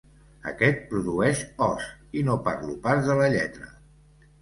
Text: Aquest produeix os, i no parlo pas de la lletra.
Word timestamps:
Aquest 0.51 0.81
produeix 0.93 1.45
os, 1.67 1.87
i 2.21 2.25
no 2.33 2.41
parlo 2.51 2.81
pas 2.89 3.07
de 3.11 3.23
la 3.25 3.33
lletra. 3.39 3.75